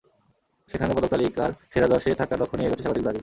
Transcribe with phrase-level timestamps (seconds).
[0.71, 3.19] সেখানে পদক তালিকার সেরা দশে থাকার লক্ষ্য নিয়েই এগোচ্ছে স্বাগতিক ব্রাজিল।